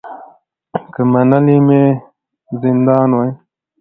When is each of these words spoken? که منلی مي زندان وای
که 0.93 1.01
منلی 1.11 1.57
مي 1.67 1.83
زندان 2.61 3.09
وای 3.13 3.31